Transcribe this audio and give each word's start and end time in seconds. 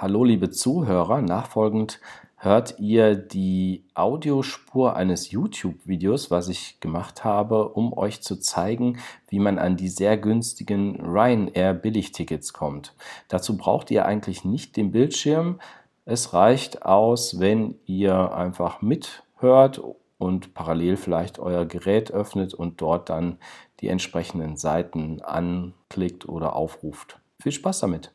Hallo 0.00 0.24
liebe 0.24 0.48
Zuhörer, 0.48 1.20
nachfolgend 1.20 2.00
hört 2.36 2.78
ihr 2.78 3.14
die 3.14 3.84
Audiospur 3.92 4.96
eines 4.96 5.30
YouTube-Videos, 5.30 6.30
was 6.30 6.48
ich 6.48 6.80
gemacht 6.80 7.22
habe, 7.22 7.68
um 7.68 7.92
euch 7.92 8.22
zu 8.22 8.36
zeigen, 8.36 8.98
wie 9.28 9.38
man 9.38 9.58
an 9.58 9.76
die 9.76 9.90
sehr 9.90 10.16
günstigen 10.16 10.98
Ryanair 11.02 11.74
Billigtickets 11.74 12.54
kommt. 12.54 12.94
Dazu 13.28 13.58
braucht 13.58 13.90
ihr 13.90 14.06
eigentlich 14.06 14.42
nicht 14.42 14.78
den 14.78 14.90
Bildschirm. 14.90 15.60
Es 16.06 16.32
reicht 16.32 16.80
aus, 16.80 17.38
wenn 17.38 17.74
ihr 17.84 18.34
einfach 18.34 18.80
mithört 18.80 19.82
und 20.16 20.54
parallel 20.54 20.96
vielleicht 20.96 21.38
euer 21.38 21.66
Gerät 21.66 22.10
öffnet 22.10 22.54
und 22.54 22.80
dort 22.80 23.10
dann 23.10 23.36
die 23.80 23.88
entsprechenden 23.88 24.56
Seiten 24.56 25.20
anklickt 25.20 26.26
oder 26.26 26.56
aufruft. 26.56 27.20
Viel 27.38 27.52
Spaß 27.52 27.80
damit! 27.80 28.14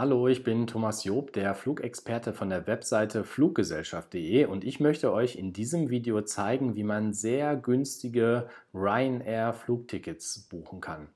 Hallo, 0.00 0.28
ich 0.28 0.44
bin 0.44 0.68
Thomas 0.68 1.02
Job, 1.02 1.32
der 1.32 1.56
Flugexperte 1.56 2.32
von 2.32 2.50
der 2.50 2.68
Webseite 2.68 3.24
fluggesellschaft.de 3.24 4.44
und 4.44 4.62
ich 4.62 4.78
möchte 4.78 5.12
euch 5.12 5.34
in 5.34 5.52
diesem 5.52 5.90
Video 5.90 6.22
zeigen, 6.22 6.76
wie 6.76 6.84
man 6.84 7.12
sehr 7.12 7.56
günstige 7.56 8.48
Ryanair 8.72 9.54
Flugtickets 9.54 10.46
buchen 10.48 10.80
kann. 10.80 11.08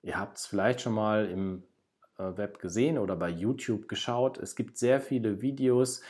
Ihr 0.00 0.18
habt 0.18 0.38
es 0.38 0.46
vielleicht 0.46 0.80
schon 0.80 0.94
mal 0.94 1.26
im 1.26 1.64
äh, 2.16 2.34
Web 2.38 2.60
gesehen 2.60 2.96
oder 2.96 3.14
bei 3.14 3.28
YouTube 3.28 3.88
geschaut. 3.88 4.38
Es 4.38 4.56
gibt 4.56 4.78
sehr 4.78 5.02
viele 5.02 5.42
Videos, 5.42 6.00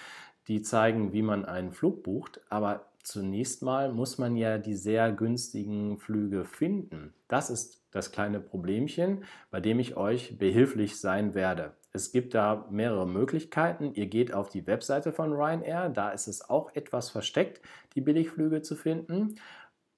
die 0.47 0.63
zeigen, 0.63 1.13
wie 1.13 1.23
man 1.23 1.45
einen 1.45 1.73
Flug 1.73 2.05
bucht, 2.05 2.41
aber 2.49 2.87
zunächst 3.03 3.63
mal 3.63 3.93
muss 3.93 4.19
man 4.19 4.37
ja 4.37 4.59
die 4.59 4.77
sehr 4.77 5.11
günstigen 5.11 5.99
Flüge 5.99 6.45
finden. 6.45 7.13
Das 7.27 7.51
ist 7.51 7.83
das 7.91 8.13
kleine 8.13 8.39
Problemchen, 8.39 9.25
bei 9.51 9.59
dem 9.59 9.81
ich 9.81 9.97
euch 9.97 10.39
behilflich 10.39 11.01
sein 11.01 11.35
werde. 11.35 11.73
Es 11.93 12.13
gibt 12.13 12.35
da 12.35 12.67
mehrere 12.71 13.07
Möglichkeiten. 13.07 13.95
Ihr 13.95 14.07
geht 14.07 14.33
auf 14.33 14.49
die 14.49 14.67
Webseite 14.67 15.13
von 15.13 15.33
Ryanair, 15.33 15.89
da 15.89 16.11
ist 16.11 16.29
es 16.29 16.49
auch 16.49 16.75
etwas 16.75 17.11
versteckt, 17.11 17.61
die 17.95 18.01
Billigflüge 18.01 18.63
zu 18.63 18.77
finden. 18.77 19.37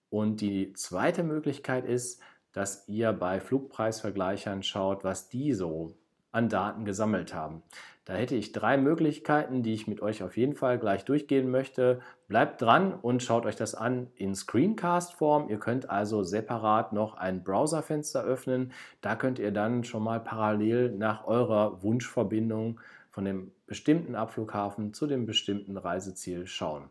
Und 0.09 0.41
die 0.41 0.73
zweite 0.75 1.23
Möglichkeit 1.23 1.85
ist, 1.87 2.21
dass 2.53 2.87
ihr 2.89 3.13
bei 3.13 3.41
Flugpreisvergleichern 3.41 4.63
schaut, 4.63 5.05
was 5.05 5.29
die 5.29 5.55
so 5.55 5.95
an 6.33 6.49
Daten 6.49 6.85
gesammelt 6.85 7.35
haben. 7.35 7.63
Da 8.05 8.15
hätte 8.15 8.35
ich 8.35 8.51
drei 8.51 8.77
Möglichkeiten, 8.79 9.63
die 9.63 9.75
ich 9.75 9.87
mit 9.87 10.03
euch 10.03 10.25
auf 10.25 10.37
jeden 10.37 10.55
Fall 10.55 10.79
gleich 10.79 11.05
durchgehen 11.05 11.51
möchte. 11.51 12.01
Bleibt 12.27 12.61
dran 12.61 12.95
und 12.95 13.23
schaut 13.23 13.47
euch 13.47 13.55
das 13.55 13.77
an 13.77 14.09
in 14.17 14.35
Screencast-Form. 14.35 15.49
Ihr 15.49 15.61
könnt 15.61 15.89
also 15.89 16.25
separat 16.25 16.93
noch 16.93 17.15
ein 17.15 17.45
Browserfenster 17.45 18.25
öffnen. 18.25 18.73
Da 19.03 19.15
könnt 19.15 19.39
ihr 19.39 19.53
dann 19.53 19.85
schon 19.85 20.03
mal 20.03 20.19
parallel 20.19 20.91
nach 20.91 21.27
eurer 21.27 21.81
Wunschverbindung 21.85 22.81
von 23.11 23.25
dem 23.25 23.53
bestimmten 23.67 24.17
Abflughafen 24.17 24.95
zu 24.95 25.07
dem 25.07 25.27
bestimmten 25.27 25.77
Reiseziel 25.77 26.47
schauen. 26.47 26.91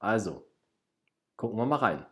Also, 0.00 0.44
gucken 1.36 1.56
wir 1.56 1.64
mal 1.64 1.76
rein. 1.76 2.06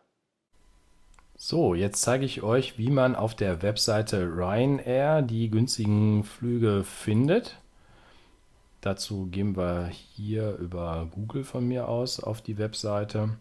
So, 1.43 1.73
jetzt 1.73 2.03
zeige 2.03 2.23
ich 2.23 2.43
euch, 2.43 2.77
wie 2.77 2.91
man 2.91 3.15
auf 3.15 3.33
der 3.33 3.63
Webseite 3.63 4.27
Ryanair 4.27 5.23
die 5.23 5.49
günstigen 5.49 6.23
Flüge 6.23 6.83
findet. 6.83 7.57
Dazu 8.81 9.25
gehen 9.25 9.57
wir 9.57 9.87
hier 9.87 10.55
über 10.57 11.07
Google 11.09 11.43
von 11.43 11.67
mir 11.67 11.87
aus 11.87 12.19
auf 12.19 12.43
die 12.43 12.59
Webseite. 12.59 13.39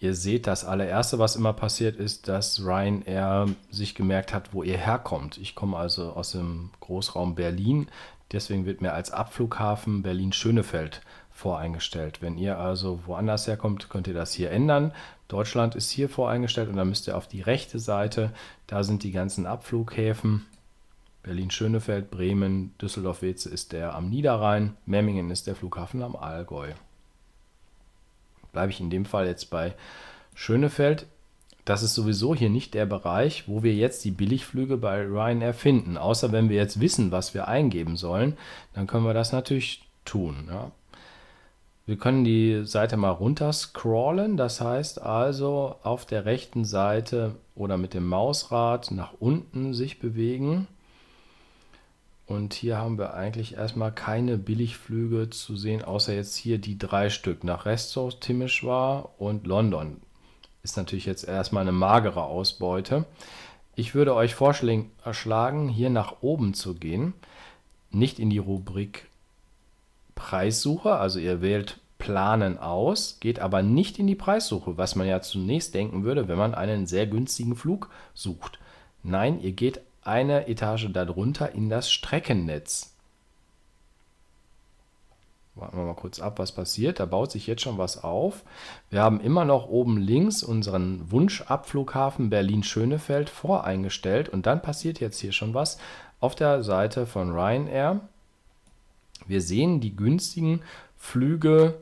Ihr 0.00 0.14
seht, 0.14 0.46
das 0.46 0.64
allererste, 0.64 1.18
was 1.18 1.36
immer 1.36 1.52
passiert 1.52 1.96
ist, 1.96 2.28
dass 2.28 2.64
Ryanair 2.64 3.44
sich 3.70 3.94
gemerkt 3.94 4.32
hat, 4.32 4.54
wo 4.54 4.62
ihr 4.62 4.78
herkommt. 4.78 5.36
Ich 5.36 5.54
komme 5.54 5.76
also 5.76 6.12
aus 6.12 6.32
dem 6.32 6.70
Großraum 6.80 7.34
Berlin. 7.34 7.88
Deswegen 8.32 8.64
wird 8.64 8.80
mir 8.80 8.94
als 8.94 9.10
Abflughafen 9.10 10.00
Berlin-Schönefeld 10.00 11.02
voreingestellt. 11.38 12.20
Wenn 12.20 12.36
ihr 12.36 12.58
also 12.58 12.98
woanders 13.06 13.46
herkommt, 13.46 13.88
könnt 13.88 14.08
ihr 14.08 14.14
das 14.14 14.32
hier 14.32 14.50
ändern. 14.50 14.92
Deutschland 15.28 15.76
ist 15.76 15.88
hier 15.90 16.08
voreingestellt 16.08 16.68
und 16.68 16.76
dann 16.76 16.88
müsst 16.88 17.06
ihr 17.06 17.16
auf 17.16 17.28
die 17.28 17.42
rechte 17.42 17.78
Seite. 17.78 18.32
Da 18.66 18.82
sind 18.82 19.04
die 19.04 19.12
ganzen 19.12 19.46
Abflughäfen. 19.46 20.46
Berlin-Schönefeld, 21.22 22.10
Bremen, 22.10 22.74
Düsseldorf-Weze 22.82 23.50
ist 23.50 23.72
der 23.72 23.94
am 23.94 24.10
Niederrhein, 24.10 24.76
Memmingen 24.84 25.30
ist 25.30 25.46
der 25.46 25.54
Flughafen 25.54 26.02
am 26.02 26.16
Allgäu. 26.16 26.72
Bleibe 28.52 28.72
ich 28.72 28.80
in 28.80 28.90
dem 28.90 29.04
Fall 29.04 29.26
jetzt 29.26 29.48
bei 29.48 29.74
Schönefeld. 30.34 31.06
Das 31.64 31.84
ist 31.84 31.94
sowieso 31.94 32.34
hier 32.34 32.50
nicht 32.50 32.74
der 32.74 32.86
Bereich, 32.86 33.46
wo 33.46 33.62
wir 33.62 33.74
jetzt 33.74 34.04
die 34.04 34.10
Billigflüge 34.10 34.76
bei 34.76 35.02
Ryanair 35.02 35.54
finden. 35.54 35.98
Außer 35.98 36.32
wenn 36.32 36.48
wir 36.48 36.56
jetzt 36.56 36.80
wissen, 36.80 37.12
was 37.12 37.34
wir 37.34 37.46
eingeben 37.46 37.96
sollen, 37.96 38.36
dann 38.74 38.88
können 38.88 39.04
wir 39.04 39.14
das 39.14 39.30
natürlich 39.30 39.84
tun. 40.04 40.48
Ja. 40.50 40.72
Wir 41.88 41.96
können 41.96 42.22
die 42.22 42.66
Seite 42.66 42.98
mal 42.98 43.12
runter 43.12 43.50
scrollen. 43.50 44.36
Das 44.36 44.60
heißt 44.60 45.00
also 45.00 45.76
auf 45.82 46.04
der 46.04 46.26
rechten 46.26 46.66
Seite 46.66 47.36
oder 47.54 47.78
mit 47.78 47.94
dem 47.94 48.06
Mausrad 48.06 48.90
nach 48.90 49.14
unten 49.18 49.72
sich 49.72 49.98
bewegen. 49.98 50.66
Und 52.26 52.52
hier 52.52 52.76
haben 52.76 52.98
wir 52.98 53.14
eigentlich 53.14 53.54
erstmal 53.54 53.90
keine 53.90 54.36
Billigflüge 54.36 55.30
zu 55.30 55.56
sehen, 55.56 55.82
außer 55.82 56.12
jetzt 56.12 56.36
hier 56.36 56.58
die 56.58 56.76
drei 56.76 57.08
Stück 57.08 57.42
nach 57.42 57.64
Resto, 57.64 58.10
Timeshwar 58.10 59.14
und 59.16 59.46
London. 59.46 59.96
Ist 60.62 60.76
natürlich 60.76 61.06
jetzt 61.06 61.26
erstmal 61.26 61.62
eine 61.62 61.72
magere 61.72 62.24
Ausbeute. 62.24 63.06
Ich 63.76 63.94
würde 63.94 64.14
euch 64.14 64.34
vorschlagen, 64.34 65.68
hier 65.70 65.88
nach 65.88 66.16
oben 66.20 66.52
zu 66.52 66.74
gehen, 66.74 67.14
nicht 67.90 68.18
in 68.18 68.28
die 68.28 68.36
Rubrik 68.36 69.07
Preissuche, 70.18 70.96
also 70.96 71.20
ihr 71.20 71.40
wählt 71.40 71.78
Planen 71.98 72.58
aus, 72.58 73.18
geht 73.20 73.38
aber 73.38 73.62
nicht 73.62 74.00
in 74.00 74.08
die 74.08 74.16
Preissuche, 74.16 74.76
was 74.76 74.96
man 74.96 75.06
ja 75.06 75.20
zunächst 75.20 75.74
denken 75.74 76.02
würde, 76.02 76.26
wenn 76.26 76.36
man 76.36 76.56
einen 76.56 76.86
sehr 76.86 77.06
günstigen 77.06 77.54
Flug 77.54 77.88
sucht. 78.14 78.58
Nein, 79.04 79.40
ihr 79.40 79.52
geht 79.52 79.80
eine 80.02 80.48
Etage 80.48 80.88
darunter 80.92 81.52
in 81.52 81.68
das 81.68 81.90
Streckennetz. 81.90 82.94
Warten 85.54 85.76
wir 85.76 85.84
mal 85.84 85.94
kurz 85.94 86.18
ab, 86.18 86.40
was 86.40 86.50
passiert. 86.50 86.98
Da 86.98 87.06
baut 87.06 87.30
sich 87.30 87.46
jetzt 87.46 87.62
schon 87.62 87.78
was 87.78 88.02
auf. 88.02 88.42
Wir 88.90 89.02
haben 89.02 89.20
immer 89.20 89.44
noch 89.44 89.68
oben 89.68 89.98
links 89.98 90.42
unseren 90.42 91.10
Wunschabflughafen 91.12 92.28
Berlin-Schönefeld 92.28 93.30
voreingestellt. 93.30 94.28
Und 94.28 94.46
dann 94.46 94.62
passiert 94.62 94.98
jetzt 94.98 95.20
hier 95.20 95.32
schon 95.32 95.54
was 95.54 95.78
auf 96.18 96.34
der 96.34 96.64
Seite 96.64 97.06
von 97.06 97.30
Ryanair. 97.30 98.00
Wir 99.28 99.40
sehen 99.40 99.80
die 99.80 99.94
günstigen 99.94 100.62
Flüge 100.96 101.74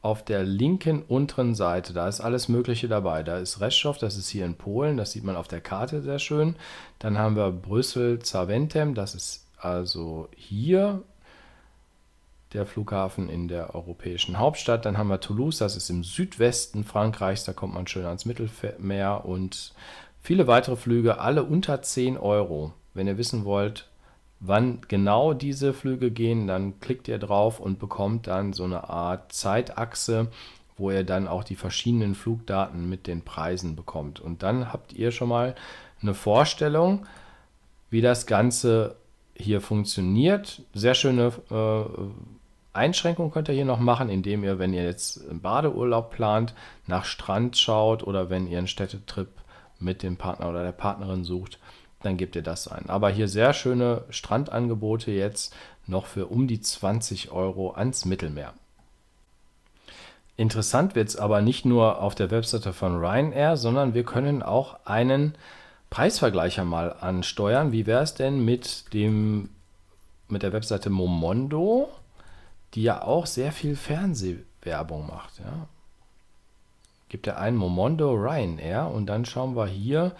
auf 0.00 0.24
der 0.24 0.44
linken 0.44 1.02
unteren 1.02 1.54
Seite, 1.54 1.92
da 1.92 2.06
ist 2.06 2.20
alles 2.20 2.48
Mögliche 2.48 2.86
dabei. 2.86 3.24
Da 3.24 3.38
ist 3.38 3.60
Reschow, 3.60 3.98
das 3.98 4.16
ist 4.16 4.28
hier 4.28 4.46
in 4.46 4.54
Polen, 4.54 4.96
das 4.96 5.12
sieht 5.12 5.24
man 5.24 5.34
auf 5.34 5.48
der 5.48 5.60
Karte 5.60 6.02
sehr 6.02 6.20
schön. 6.20 6.54
Dann 7.00 7.18
haben 7.18 7.34
wir 7.34 7.50
Brüssel 7.50 8.20
Zaventem, 8.20 8.94
das 8.94 9.14
ist 9.14 9.44
also 9.58 10.28
hier 10.36 11.02
der 12.52 12.64
Flughafen 12.64 13.28
in 13.28 13.48
der 13.48 13.74
europäischen 13.74 14.38
Hauptstadt. 14.38 14.84
Dann 14.84 14.96
haben 14.96 15.08
wir 15.08 15.20
Toulouse, 15.20 15.58
das 15.58 15.76
ist 15.76 15.90
im 15.90 16.04
Südwesten 16.04 16.84
Frankreichs, 16.84 17.44
da 17.44 17.52
kommt 17.52 17.74
man 17.74 17.86
schön 17.86 18.06
ans 18.06 18.24
Mittelmeer 18.24 19.24
und 19.24 19.74
viele 20.22 20.46
weitere 20.46 20.76
Flüge, 20.76 21.18
alle 21.18 21.42
unter 21.42 21.82
10 21.82 22.16
Euro. 22.16 22.72
Wenn 22.94 23.08
ihr 23.08 23.18
wissen 23.18 23.44
wollt, 23.44 23.88
wann 24.40 24.80
genau 24.88 25.32
diese 25.32 25.74
Flüge 25.74 26.10
gehen, 26.10 26.46
dann 26.46 26.80
klickt 26.80 27.08
ihr 27.08 27.18
drauf 27.18 27.60
und 27.60 27.78
bekommt 27.78 28.26
dann 28.26 28.52
so 28.52 28.64
eine 28.64 28.88
Art 28.88 29.32
Zeitachse, 29.32 30.28
wo 30.76 30.90
ihr 30.90 31.04
dann 31.04 31.26
auch 31.26 31.42
die 31.44 31.56
verschiedenen 31.56 32.14
Flugdaten 32.14 32.88
mit 32.88 33.06
den 33.06 33.22
Preisen 33.22 33.74
bekommt. 33.74 34.20
Und 34.20 34.42
dann 34.42 34.72
habt 34.72 34.92
ihr 34.92 35.10
schon 35.10 35.28
mal 35.28 35.54
eine 36.00 36.14
Vorstellung, 36.14 37.06
wie 37.90 38.00
das 38.00 38.26
Ganze 38.26 38.96
hier 39.34 39.60
funktioniert. 39.60 40.62
Sehr 40.74 40.94
schöne 40.94 41.32
äh, 41.50 42.78
Einschränkung 42.78 43.32
könnt 43.32 43.48
ihr 43.48 43.54
hier 43.54 43.64
noch 43.64 43.80
machen, 43.80 44.08
indem 44.08 44.44
ihr, 44.44 44.58
wenn 44.58 44.72
ihr 44.72 44.84
jetzt 44.84 45.28
einen 45.28 45.40
Badeurlaub 45.40 46.10
plant, 46.10 46.54
nach 46.86 47.04
Strand 47.04 47.56
schaut 47.56 48.04
oder 48.04 48.30
wenn 48.30 48.46
ihr 48.46 48.58
einen 48.58 48.68
Städtetrip 48.68 49.28
mit 49.80 50.02
dem 50.02 50.16
Partner 50.16 50.48
oder 50.48 50.62
der 50.62 50.72
Partnerin 50.72 51.24
sucht, 51.24 51.58
dann 52.02 52.16
gebt 52.16 52.36
ihr 52.36 52.42
das 52.42 52.68
ein. 52.68 52.88
Aber 52.88 53.10
hier 53.10 53.28
sehr 53.28 53.52
schöne 53.52 54.04
Strandangebote 54.10 55.10
jetzt 55.10 55.54
noch 55.86 56.06
für 56.06 56.26
um 56.26 56.46
die 56.46 56.60
20 56.60 57.30
Euro 57.30 57.72
ans 57.72 58.04
Mittelmeer. 58.04 58.54
Interessant 60.36 60.94
wird 60.94 61.08
es 61.08 61.16
aber 61.16 61.42
nicht 61.42 61.64
nur 61.64 62.00
auf 62.00 62.14
der 62.14 62.30
Webseite 62.30 62.72
von 62.72 62.96
Ryanair, 62.96 63.56
sondern 63.56 63.94
wir 63.94 64.04
können 64.04 64.42
auch 64.42 64.78
einen 64.84 65.34
Preisvergleicher 65.90 66.64
mal 66.64 66.92
ansteuern. 66.92 67.72
Wie 67.72 67.86
wäre 67.86 68.02
es 68.02 68.14
denn 68.14 68.44
mit 68.44 68.92
dem 68.92 69.48
mit 70.28 70.42
der 70.42 70.52
Webseite 70.52 70.90
Momondo, 70.90 71.88
die 72.74 72.82
ja 72.82 73.02
auch 73.02 73.26
sehr 73.26 73.52
viel 73.52 73.76
Fernsehwerbung 73.76 75.06
macht. 75.06 75.38
Ja? 75.40 75.66
Gibt 77.08 77.26
er 77.26 77.38
einen 77.38 77.56
Momondo 77.56 78.12
Ryanair 78.12 78.88
und 78.88 79.06
dann 79.06 79.24
schauen 79.24 79.56
wir 79.56 79.66
hier, 79.66 80.12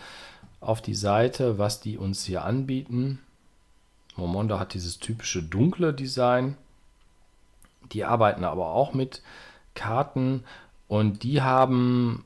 auf 0.61 0.83
die 0.83 0.95
Seite, 0.95 1.59
was 1.59 1.81
die 1.81 1.99
uns 1.99 2.25
hier 2.25 2.45
anbieten. 2.45 3.21
Momondo 4.17 4.59
hat 4.59 4.75
dieses 4.75 4.99
typische 4.99 5.43
dunkle 5.43 5.95
Design. 5.95 6.57
Die 7.93 8.05
arbeiten 8.05 8.45
aber 8.45 8.71
auch 8.71 8.93
mit 8.93 9.23
Karten 9.75 10.45
und 10.89 11.23
die 11.23 11.43
haben 11.43 12.25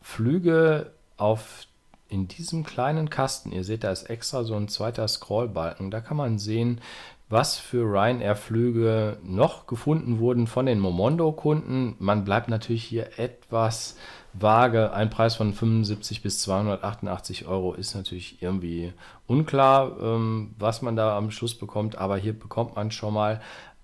Flüge 0.00 0.92
auf 1.16 1.66
in 2.08 2.28
diesem 2.28 2.64
kleinen 2.64 3.10
Kasten. 3.10 3.52
Ihr 3.52 3.64
seht, 3.64 3.84
da 3.84 3.90
ist 3.90 4.04
extra 4.04 4.44
so 4.44 4.54
ein 4.54 4.68
zweiter 4.68 5.06
Scrollbalken. 5.06 5.90
Da 5.90 6.00
kann 6.00 6.16
man 6.16 6.38
sehen, 6.38 6.80
was 7.28 7.58
für 7.58 7.82
Ryanair-Flüge 7.82 9.18
noch 9.24 9.66
gefunden 9.66 10.20
wurden 10.20 10.46
von 10.46 10.66
den 10.66 10.78
Momondo-Kunden. 10.78 11.96
Man 11.98 12.24
bleibt 12.24 12.48
natürlich 12.48 12.84
hier 12.84 13.18
etwas 13.18 13.96
vage. 14.38 14.92
Ein 14.92 15.10
Preis 15.10 15.36
von 15.36 15.52
75 15.52 16.22
bis 16.22 16.40
288 16.40 17.46
Euro 17.46 17.74
ist 17.74 17.94
natürlich 17.94 18.42
irgendwie 18.42 18.92
unklar, 19.26 19.96
ähm, 20.00 20.54
was 20.58 20.82
man 20.82 20.96
da 20.96 21.16
am 21.16 21.30
Schluss 21.30 21.54
bekommt. 21.54 21.98
Aber 21.98 22.16
hier 22.16 22.38
bekommt 22.38 22.76
man 22.76 22.90
schon 22.90 23.14
mal 23.14 23.40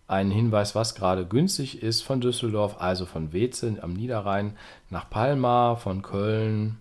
einen 0.08 0.30
Hinweis, 0.30 0.74
was 0.74 0.94
gerade 0.94 1.24
günstig 1.24 1.82
ist 1.82 2.02
von 2.02 2.20
Düsseldorf, 2.20 2.76
also 2.80 3.06
von 3.06 3.32
Weze 3.32 3.78
am 3.80 3.94
Niederrhein 3.94 4.56
nach 4.90 5.08
Palma, 5.08 5.76
von 5.76 6.02
Köln, 6.02 6.78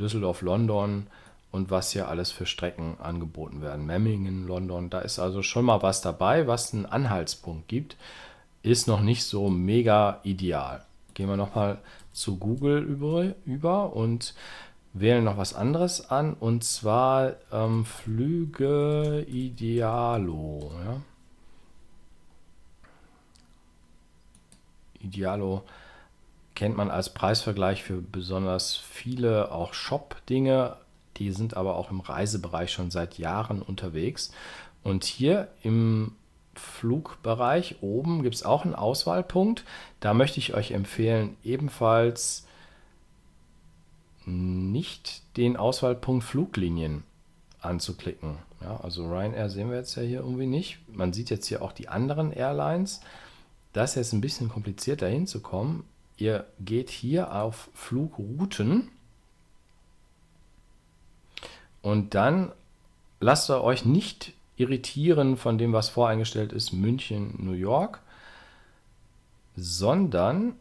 Düsseldorf, 0.00 0.42
London 0.42 1.06
und 1.52 1.70
was 1.70 1.92
hier 1.92 2.08
alles 2.08 2.32
für 2.32 2.46
Strecken 2.46 2.96
angeboten 3.00 3.62
werden. 3.62 3.86
Memmingen, 3.86 4.46
London, 4.46 4.90
da 4.90 5.00
ist 5.00 5.18
also 5.18 5.42
schon 5.42 5.64
mal 5.64 5.82
was 5.82 6.00
dabei, 6.00 6.46
was 6.46 6.74
einen 6.74 6.86
Anhaltspunkt 6.86 7.68
gibt. 7.68 7.96
Ist 8.62 8.88
noch 8.88 9.00
nicht 9.00 9.24
so 9.24 9.48
mega 9.48 10.20
ideal. 10.24 10.85
Gehen 11.16 11.30
wir 11.30 11.38
nochmal 11.38 11.78
zu 12.12 12.36
Google 12.36 12.82
über, 12.82 13.32
über 13.46 13.96
und 13.96 14.34
wählen 14.92 15.24
noch 15.24 15.38
was 15.38 15.54
anderes 15.54 16.10
an 16.10 16.34
und 16.34 16.62
zwar 16.62 17.36
ähm, 17.50 17.86
Flüge 17.86 19.24
Idealo. 19.26 20.72
Ja. 20.84 21.00
Idealo 25.00 25.62
kennt 26.54 26.76
man 26.76 26.90
als 26.90 27.14
Preisvergleich 27.14 27.82
für 27.82 28.02
besonders 28.02 28.76
viele 28.76 29.52
auch 29.52 29.72
Shop-Dinge. 29.72 30.76
Die 31.16 31.32
sind 31.32 31.56
aber 31.56 31.76
auch 31.76 31.90
im 31.90 32.00
Reisebereich 32.00 32.70
schon 32.70 32.90
seit 32.90 33.16
Jahren 33.16 33.62
unterwegs. 33.62 34.32
Und 34.82 35.04
hier 35.04 35.48
im 35.62 36.12
Flugbereich 36.58 37.76
oben 37.82 38.22
gibt 38.22 38.34
es 38.34 38.42
auch 38.42 38.64
einen 38.64 38.74
Auswahlpunkt. 38.74 39.64
Da 40.00 40.14
möchte 40.14 40.38
ich 40.38 40.54
euch 40.54 40.72
empfehlen, 40.72 41.36
ebenfalls 41.44 42.46
nicht 44.24 45.22
den 45.36 45.56
Auswahlpunkt 45.56 46.24
Fluglinien 46.24 47.04
anzuklicken. 47.60 48.38
Ja, 48.60 48.78
also 48.80 49.08
Ryanair 49.08 49.50
sehen 49.50 49.70
wir 49.70 49.76
jetzt 49.76 49.94
ja 49.96 50.02
hier 50.02 50.20
irgendwie 50.20 50.46
nicht. 50.46 50.78
Man 50.88 51.12
sieht 51.12 51.30
jetzt 51.30 51.46
hier 51.46 51.62
auch 51.62 51.72
die 51.72 51.88
anderen 51.88 52.32
Airlines. 52.32 53.00
Das 53.72 53.90
ist 53.90 53.96
jetzt 53.96 54.12
ein 54.12 54.20
bisschen 54.20 54.48
kompliziert 54.48 55.02
dahin 55.02 55.26
zu 55.26 55.40
kommen. 55.40 55.84
Ihr 56.16 56.46
geht 56.60 56.90
hier 56.90 57.34
auf 57.34 57.68
Flugrouten 57.74 58.88
und 61.82 62.14
dann 62.14 62.52
lasst 63.20 63.50
ihr 63.50 63.62
euch 63.62 63.84
nicht 63.84 64.32
irritieren 64.56 65.36
von 65.36 65.58
dem, 65.58 65.72
was 65.72 65.88
voreingestellt 65.88 66.52
ist, 66.52 66.72
München, 66.72 67.34
New 67.38 67.52
York, 67.52 68.00
sondern 69.54 70.54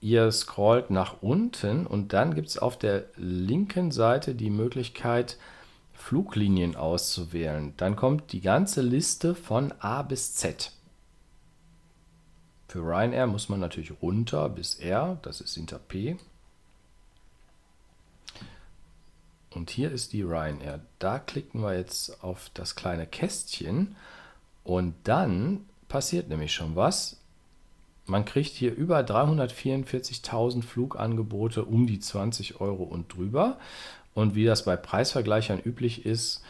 ihr 0.00 0.30
scrollt 0.30 0.90
nach 0.90 1.22
unten 1.22 1.86
und 1.86 2.12
dann 2.12 2.34
gibt 2.34 2.48
es 2.48 2.58
auf 2.58 2.78
der 2.78 3.06
linken 3.16 3.90
Seite 3.90 4.34
die 4.34 4.50
Möglichkeit, 4.50 5.36
Fluglinien 5.94 6.76
auszuwählen. 6.76 7.74
Dann 7.76 7.96
kommt 7.96 8.32
die 8.32 8.40
ganze 8.40 8.82
Liste 8.82 9.34
von 9.34 9.72
A 9.80 10.02
bis 10.02 10.34
Z. 10.34 10.70
Für 12.68 12.80
Ryanair 12.80 13.26
muss 13.26 13.48
man 13.48 13.60
natürlich 13.60 13.92
runter 14.02 14.48
bis 14.48 14.74
R, 14.76 15.18
das 15.22 15.40
ist 15.40 15.54
hinter 15.54 15.78
P. 15.78 16.16
Und 19.56 19.70
hier 19.70 19.90
ist 19.90 20.12
die 20.12 20.22
Ryanair. 20.22 20.80
Da 20.98 21.18
klicken 21.18 21.62
wir 21.62 21.74
jetzt 21.74 22.22
auf 22.22 22.50
das 22.52 22.76
kleine 22.76 23.06
Kästchen 23.06 23.96
und 24.64 24.94
dann 25.04 25.64
passiert 25.88 26.28
nämlich 26.28 26.52
schon 26.52 26.76
was. 26.76 27.16
Man 28.04 28.26
kriegt 28.26 28.52
hier 28.52 28.74
über 28.74 29.00
344.000 29.00 30.62
Flugangebote 30.62 31.64
um 31.64 31.86
die 31.86 31.98
20 31.98 32.60
Euro 32.60 32.82
und 32.82 33.14
drüber. 33.14 33.58
Und 34.14 34.34
wie 34.34 34.44
das 34.44 34.64
bei 34.64 34.76
Preisvergleichern 34.76 35.60
üblich 35.64 36.04
ist, 36.04 36.42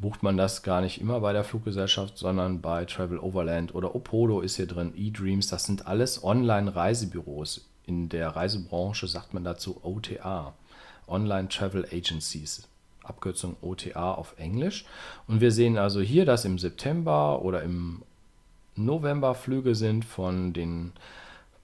bucht 0.00 0.22
man 0.22 0.36
das 0.36 0.62
gar 0.62 0.80
nicht 0.80 1.00
immer 1.00 1.20
bei 1.20 1.32
der 1.32 1.44
Fluggesellschaft, 1.44 2.18
sondern 2.18 2.60
bei 2.60 2.84
Travel 2.84 3.18
Overland 3.18 3.74
oder 3.74 3.94
Opodo 3.94 4.40
ist 4.40 4.56
hier 4.56 4.66
drin, 4.66 4.92
eDreams. 4.96 5.46
Das 5.46 5.64
sind 5.64 5.86
alles 5.86 6.24
Online-Reisebüros. 6.24 7.66
In 7.86 8.08
der 8.08 8.30
Reisebranche 8.30 9.06
sagt 9.06 9.34
man 9.34 9.44
dazu 9.44 9.80
OTA, 9.82 10.54
Online 11.10 11.48
Travel 11.48 11.86
Agencies. 11.92 12.68
Abkürzung 13.02 13.56
OTA 13.60 14.12
auf 14.14 14.34
Englisch. 14.38 14.84
Und 15.26 15.40
wir 15.40 15.50
sehen 15.52 15.78
also 15.78 16.00
hier, 16.00 16.24
dass 16.24 16.44
im 16.44 16.58
September 16.58 17.42
oder 17.42 17.62
im 17.62 18.02
November 18.76 19.34
Flüge 19.34 19.74
sind 19.74 20.04
von 20.04 20.52
den 20.52 20.92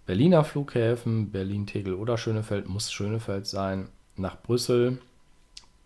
Berliner 0.06 0.44
Flughäfen, 0.44 1.30
Berlin, 1.30 1.66
Tegel 1.66 1.94
oder 1.94 2.18
Schönefeld, 2.18 2.68
muss 2.68 2.92
Schönefeld 2.92 3.46
sein, 3.46 3.88
nach 4.16 4.40
Brüssel, 4.40 4.98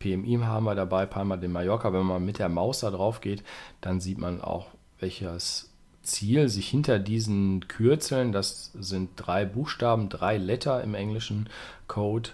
PMI 0.01 0.39
haben 0.43 0.65
wir 0.65 0.75
dabei, 0.75 1.07
Palma 1.07 1.37
de 1.37 1.49
Mallorca. 1.49 1.93
Wenn 1.93 2.07
man 2.07 2.25
mit 2.25 2.39
der 2.39 2.49
Maus 2.49 2.81
da 2.81 2.91
drauf 2.91 3.21
geht, 3.21 3.45
dann 3.81 4.01
sieht 4.01 4.19
man 4.19 4.41
auch, 4.41 4.69
welches 4.99 5.71
Ziel 6.03 6.49
sich 6.49 6.69
hinter 6.69 6.99
diesen 6.99 7.69
Kürzeln, 7.69 8.33
das 8.33 8.73
sind 8.73 9.11
drei 9.17 9.45
Buchstaben, 9.45 10.09
drei 10.09 10.39
Letter 10.39 10.83
im 10.83 10.95
englischen 10.95 11.49
Code, 11.87 12.31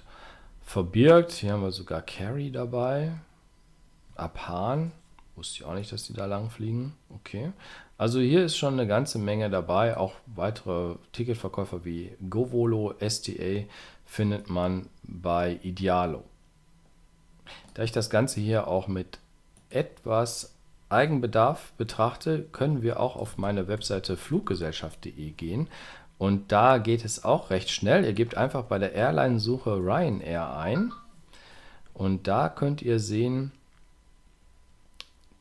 verbirgt. 0.66 1.32
Hier 1.32 1.52
haben 1.52 1.62
wir 1.62 1.72
sogar 1.72 2.02
Carry 2.02 2.50
dabei. 2.50 3.12
Abhan. 4.16 4.92
Wusste 5.36 5.56
ich 5.56 5.64
auch 5.64 5.74
nicht, 5.74 5.92
dass 5.92 6.04
die 6.04 6.14
da 6.14 6.26
lang 6.26 6.50
fliegen. 6.50 6.94
Okay. 7.14 7.52
Also 7.98 8.20
hier 8.20 8.44
ist 8.44 8.56
schon 8.56 8.74
eine 8.74 8.86
ganze 8.86 9.18
Menge 9.18 9.48
dabei. 9.48 9.96
Auch 9.96 10.14
weitere 10.26 10.96
Ticketverkäufer 11.12 11.84
wie 11.84 12.12
Govolo, 12.28 12.94
STA 13.00 13.64
findet 14.04 14.50
man 14.50 14.88
bei 15.02 15.58
Idealo. 15.62 16.24
Da 17.74 17.82
ich 17.82 17.92
das 17.92 18.10
Ganze 18.10 18.40
hier 18.40 18.66
auch 18.66 18.88
mit 18.88 19.18
etwas 19.70 20.54
Eigenbedarf 20.88 21.72
betrachte, 21.72 22.46
können 22.52 22.82
wir 22.82 23.00
auch 23.00 23.16
auf 23.16 23.38
meine 23.38 23.68
Webseite 23.68 24.16
fluggesellschaft.de 24.16 25.30
gehen. 25.32 25.68
Und 26.18 26.50
da 26.52 26.78
geht 26.78 27.04
es 27.04 27.24
auch 27.24 27.50
recht 27.50 27.70
schnell. 27.70 28.04
Ihr 28.04 28.14
gebt 28.14 28.36
einfach 28.36 28.64
bei 28.64 28.78
der 28.78 28.94
Airline-Suche 28.94 29.76
Ryanair 29.76 30.56
ein. 30.56 30.92
Und 31.92 32.26
da 32.26 32.48
könnt 32.48 32.82
ihr 32.82 33.00
sehen, 33.00 33.52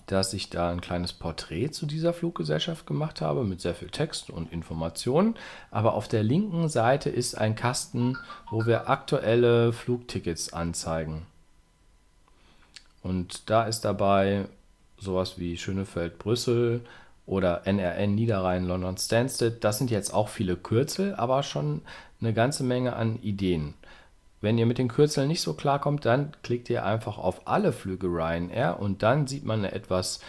dass 0.08 0.34
ich 0.34 0.50
da 0.50 0.70
ein 0.70 0.82
kleines 0.82 1.14
Porträt 1.14 1.70
zu 1.70 1.86
dieser 1.86 2.14
Fluggesellschaft 2.14 2.86
gemacht 2.86 3.22
habe 3.22 3.44
mit 3.44 3.62
sehr 3.62 3.74
viel 3.74 3.90
Text 3.90 4.30
und 4.30 4.52
Informationen. 4.52 5.36
Aber 5.72 5.94
auf 5.94 6.08
der 6.08 6.24
linken 6.24 6.70
Seite 6.70 7.10
ist 7.10 7.36
ein 7.36 7.56
Kasten, 7.56 8.18
wo 8.50 8.66
wir 8.66 8.90
aktuelle 8.90 9.74
Flugtickets 9.74 10.54
anzeigen. 10.54 11.26
Und 13.02 13.50
da 13.50 13.66
ist 13.66 13.82
dabei 13.82 14.48
sowas 14.98 15.38
wie 15.38 15.58
Schönefeld, 15.58 16.20
Brüssel 16.20 16.82
oder 17.26 17.66
NRN, 17.66 18.16
Niederrhein, 18.16 18.66
London, 18.66 18.98
Stansted. 18.98 19.64
Das 19.64 19.78
sind 19.78 19.92
jetzt 19.92 20.14
auch 20.14 20.30
viele 20.30 20.56
Kürzel, 20.56 21.16
aber 21.16 21.44
schon 21.44 21.82
eine 22.22 22.34
ganze 22.34 22.64
Menge 22.64 22.96
an 22.96 23.20
Ideen. 23.22 23.74
Wenn 24.42 24.58
ihr 24.58 24.66
mit 24.66 24.78
den 24.78 24.90
Kürzeln 24.90 25.28
nicht 25.28 25.42
so 25.42 25.54
klarkommt, 25.54 26.06
dann 26.06 26.34
klickt 26.44 26.70
ihr 26.70 26.86
einfach 26.86 27.18
auf 27.18 27.48
alle 27.48 27.74
Flüge 27.74 28.08
Ryanair 28.08 28.80
und 28.80 29.02
dann 29.02 29.28
sieht 29.28 29.44
man 29.46 29.60
eine 29.60 29.72
etwas 29.72 30.20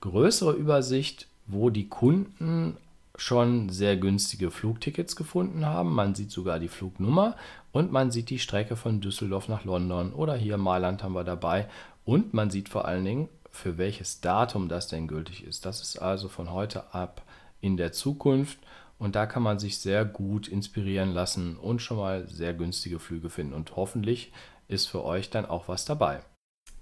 größere 0.00 0.52
Übersicht, 0.52 1.26
wo 1.46 1.70
die 1.70 1.88
Kunden 1.88 2.76
schon 3.16 3.68
sehr 3.68 3.96
günstige 3.96 4.50
Flugtickets 4.50 5.16
gefunden 5.16 5.66
haben. 5.66 5.94
Man 5.94 6.14
sieht 6.14 6.30
sogar 6.30 6.58
die 6.58 6.68
Flugnummer 6.68 7.36
und 7.72 7.90
man 7.90 8.10
sieht 8.10 8.30
die 8.30 8.38
Strecke 8.38 8.76
von 8.76 9.00
Düsseldorf 9.00 9.48
nach 9.48 9.64
London 9.64 10.12
oder 10.12 10.36
hier 10.36 10.56
Mailand 10.56 11.02
haben 11.02 11.14
wir 11.14 11.24
dabei 11.24 11.68
und 12.04 12.32
man 12.32 12.50
sieht 12.50 12.68
vor 12.68 12.86
allen 12.86 13.04
Dingen, 13.04 13.28
für 13.50 13.78
welches 13.78 14.20
Datum 14.20 14.68
das 14.68 14.88
denn 14.88 15.08
gültig 15.08 15.44
ist. 15.44 15.66
Das 15.66 15.80
ist 15.80 15.98
also 15.98 16.28
von 16.28 16.52
heute 16.52 16.94
ab 16.94 17.22
in 17.60 17.76
der 17.76 17.92
Zukunft 17.92 18.58
und 18.98 19.14
da 19.14 19.26
kann 19.26 19.42
man 19.42 19.58
sich 19.58 19.78
sehr 19.78 20.04
gut 20.04 20.48
inspirieren 20.48 21.12
lassen 21.12 21.56
und 21.56 21.80
schon 21.80 21.98
mal 21.98 22.28
sehr 22.28 22.54
günstige 22.54 22.98
Flüge 22.98 23.30
finden 23.30 23.52
und 23.52 23.76
hoffentlich 23.76 24.32
ist 24.68 24.86
für 24.86 25.04
euch 25.04 25.30
dann 25.30 25.46
auch 25.46 25.68
was 25.68 25.84
dabei. 25.84 26.20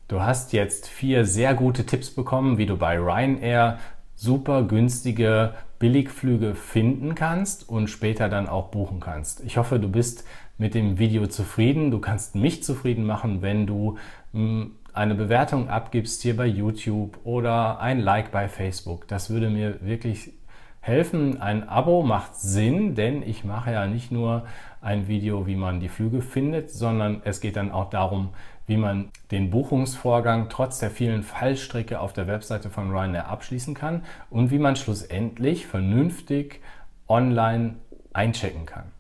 Du 0.09 0.21
hast 0.21 0.53
jetzt 0.53 0.87
vier 0.87 1.25
sehr 1.25 1.55
gute 1.55 1.85
Tipps 1.85 2.11
bekommen, 2.11 2.59
wie 2.59 2.67
du 2.67 2.77
bei 2.77 2.99
Ryanair 2.99 3.79
super 4.15 4.63
günstige 4.63 5.55
Billigflüge 5.79 6.55
finden 6.55 7.15
kannst 7.15 7.69
und 7.69 7.89
später 7.89 8.29
dann 8.29 8.49
auch 8.49 8.69
buchen 8.69 9.01
kannst. 9.01 9.45
Ich 9.45 9.59
hoffe, 9.59 9.79
du 9.79 9.89
bist 9.89 10.25
mit 10.59 10.75
dem 10.75 10.99
Video 10.99 11.27
zufrieden. 11.27 11.91
Du 11.91 11.99
kannst 11.99 12.35
mich 12.35 12.63
zufrieden 12.63 13.05
machen, 13.05 13.43
wenn 13.43 13.67
du 13.67 13.99
hm, 14.33 14.73
eine 14.97 15.15
Bewertung 15.15 15.69
abgibst 15.69 16.23
hier 16.23 16.37
bei 16.37 16.47
YouTube 16.47 17.19
oder 17.25 17.81
ein 17.81 18.00
Like 18.00 18.33
bei 18.33 18.49
Facebook. 18.49 19.07
Das 19.09 19.29
würde 19.29 19.50
mir 19.50 19.85
wirklich 19.85 20.33
helfen. 20.81 21.41
Ein 21.41 21.69
Abo 21.69 22.03
macht 22.03 22.37
Sinn, 22.37 22.95
denn 22.95 23.23
ich 23.23 23.45
mache 23.45 23.73
ja 23.73 23.87
nicht 23.87 24.11
nur 24.11 24.47
ein 24.81 25.07
Video, 25.07 25.47
wie 25.47 25.57
man 25.57 25.81
die 25.81 25.91
Flüge 25.91 26.23
findet, 26.23 26.71
sondern 26.71 27.21
es 27.25 27.41
geht 27.41 27.57
dann 27.57 27.73
auch 27.73 27.91
darum, 27.91 28.31
wie 28.67 28.79
man 28.79 29.11
den 29.31 29.50
Buchungsvorgang 29.50 30.49
trotz 30.49 30.79
der 30.79 30.91
vielen 30.91 31.23
Fallstricke 31.23 32.00
auf 32.00 32.15
der 32.15 32.26
Webseite 32.26 32.71
von 32.71 32.91
Ryanair 32.91 33.29
abschließen 33.29 33.75
kann 33.75 34.03
und 34.31 34.50
wie 34.50 34.59
man 34.59 34.76
schlussendlich 34.76 35.67
vernünftig 35.67 36.62
online 37.07 37.75
einchecken 38.12 38.65
kann. 38.65 38.96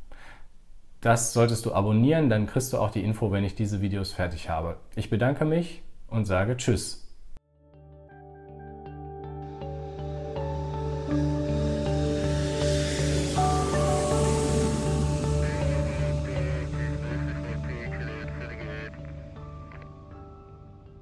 Das 1.06 1.32
solltest 1.32 1.64
du 1.64 1.72
abonnieren, 1.72 2.28
dann 2.28 2.48
kriegst 2.48 2.72
du 2.72 2.78
auch 2.78 2.90
die 2.90 3.04
Info, 3.04 3.30
wenn 3.30 3.44
ich 3.44 3.54
diese 3.54 3.80
Videos 3.80 4.10
fertig 4.10 4.48
habe. 4.48 4.78
Ich 4.96 5.08
bedanke 5.08 5.44
mich 5.44 5.84
und 6.08 6.24
sage 6.24 6.56
Tschüss. 6.56 7.05